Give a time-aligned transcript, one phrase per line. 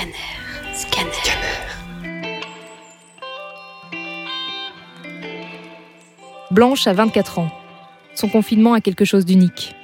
[0.00, 0.14] Scanner.
[0.72, 1.10] Scanner.
[6.50, 7.50] Blanche a 24 ans.
[8.14, 9.74] Son confinement a quelque chose d'unique.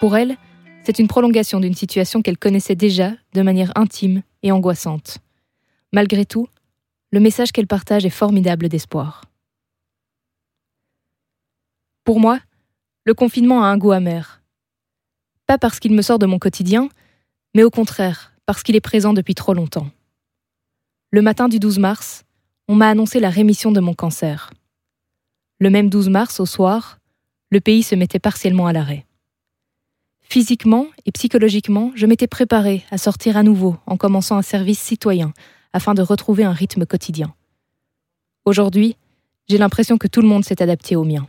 [0.00, 0.36] Pour elle,
[0.84, 5.18] c'est une prolongation d'une situation qu'elle connaissait déjà de manière intime et angoissante.
[5.92, 6.48] Malgré tout,
[7.12, 9.26] le message qu'elle partage est formidable d'espoir.
[12.02, 12.40] Pour moi,
[13.04, 14.42] le confinement a un goût amer.
[15.46, 16.88] Pas parce qu'il me sort de mon quotidien,
[17.54, 19.90] mais au contraire, parce qu'il est présent depuis trop longtemps.
[21.10, 22.24] Le matin du 12 mars,
[22.68, 24.50] on m'a annoncé la rémission de mon cancer.
[25.58, 26.98] Le même 12 mars, au soir,
[27.50, 29.06] le pays se mettait partiellement à l'arrêt.
[30.22, 35.34] Physiquement et psychologiquement, je m'étais préparée à sortir à nouveau en commençant un service citoyen
[35.72, 37.34] afin de retrouver un rythme quotidien.
[38.44, 38.96] Aujourd'hui,
[39.48, 41.26] j'ai l'impression que tout le monde s'est adapté au mien.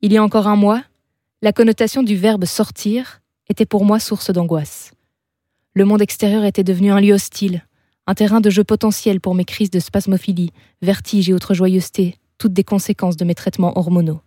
[0.00, 0.82] Il y a encore un mois,
[1.42, 4.92] la connotation du verbe sortir était pour moi source d'angoisse.
[5.76, 7.66] Le monde extérieur était devenu un lieu hostile,
[8.06, 12.52] un terrain de jeu potentiel pour mes crises de spasmophilie, vertige et autres joyeusetés, toutes
[12.52, 14.20] des conséquences de mes traitements hormonaux.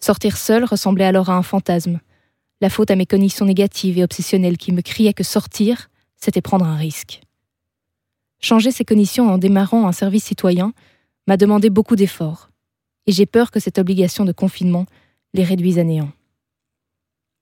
[0.00, 2.00] Sortir seul ressemblait alors à un fantasme,
[2.60, 6.66] la faute à mes cognitions négatives et obsessionnelles qui me criaient que sortir, c'était prendre
[6.66, 7.22] un risque.
[8.40, 10.74] Changer ces cognitions en démarrant un service citoyen
[11.26, 12.50] m'a demandé beaucoup d'efforts,
[13.06, 14.84] et j'ai peur que cette obligation de confinement
[15.32, 16.10] les réduise à néant.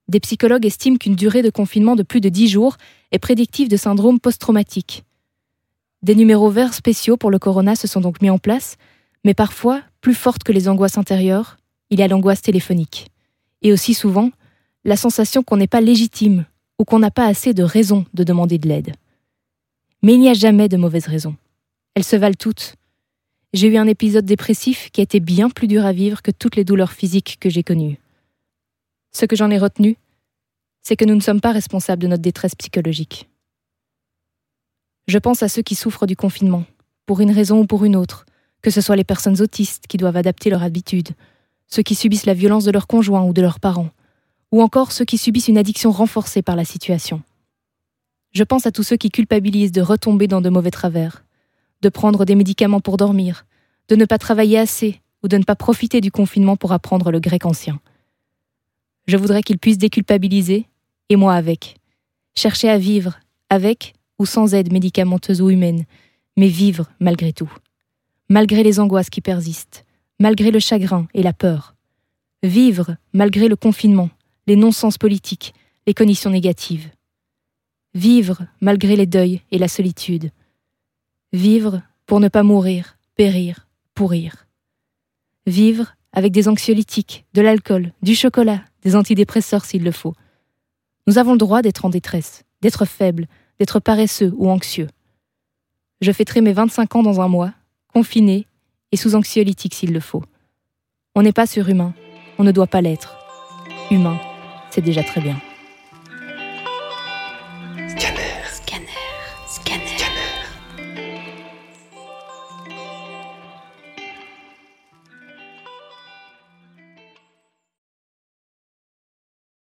[0.09, 2.77] Des psychologues estiment qu'une durée de confinement de plus de 10 jours
[3.11, 5.05] est prédictive de syndrome post-traumatique.
[6.03, 8.77] Des numéros verts spéciaux pour le corona se sont donc mis en place,
[9.25, 11.57] mais parfois, plus fortes que les angoisses intérieures,
[11.91, 13.09] il y a l'angoisse téléphonique.
[13.63, 14.31] Et aussi souvent,
[14.85, 16.45] la sensation qu'on n'est pas légitime
[16.79, 18.93] ou qu'on n'a pas assez de raisons de demander de l'aide.
[20.03, 21.35] Mais il n'y a jamais de mauvaises raisons.
[21.95, 22.77] Elles se valent toutes.
[23.53, 26.55] J'ai eu un épisode dépressif qui a été bien plus dur à vivre que toutes
[26.55, 27.99] les douleurs physiques que j'ai connues.
[29.19, 29.97] Ce que j'en ai retenu,
[30.83, 33.31] c'est que nous ne sommes pas responsables de notre détresse psychologique.
[35.07, 36.65] Je pense à ceux qui souffrent du confinement,
[37.07, 38.27] pour une raison ou pour une autre,
[38.61, 41.13] que ce soit les personnes autistes qui doivent adapter leur habitude,
[41.67, 43.89] ceux qui subissent la violence de leurs conjoints ou de leurs parents,
[44.53, 47.23] ou encore ceux qui subissent une addiction renforcée par la situation.
[48.33, 51.25] Je pense à tous ceux qui culpabilisent de retomber dans de mauvais travers,
[51.81, 53.47] de prendre des médicaments pour dormir,
[53.89, 57.19] de ne pas travailler assez ou de ne pas profiter du confinement pour apprendre le
[57.19, 57.81] grec ancien.
[59.07, 60.67] Je voudrais qu'ils puissent déculpabiliser,
[61.09, 61.77] et moi avec.
[62.35, 63.19] Chercher à vivre,
[63.51, 65.85] avec ou sans aide médicamenteuse ou humaine,
[66.37, 67.53] mais vivre malgré tout.
[68.29, 69.85] Malgré les angoisses qui persistent,
[70.19, 71.75] malgré le chagrin et la peur.
[72.43, 74.11] Vivre malgré le confinement,
[74.47, 75.55] les non-sens politiques,
[75.87, 76.91] les conditions négatives.
[77.95, 80.31] Vivre malgré les deuils et la solitude.
[81.33, 84.47] Vivre pour ne pas mourir, périr, pourrir.
[85.47, 90.15] Vivre avec des anxiolytiques, de l'alcool, du chocolat, des antidépresseurs s'il le faut.
[91.09, 93.27] Nous avons le droit d'être en détresse, d'être faible,
[93.59, 94.87] d'être paresseux ou anxieux.
[96.01, 97.53] Je fêterai mes 25 ans dans un mois,
[97.93, 98.47] confiné
[98.93, 100.23] et sous anxiolytique s'il le faut.
[101.17, 101.95] On n'est pas surhumain,
[102.39, 103.17] on ne doit pas l'être.
[103.91, 104.21] Humain,
[104.71, 105.37] c'est déjà très bien.
[107.89, 108.87] Scanner, scanner,
[109.49, 109.86] scanner.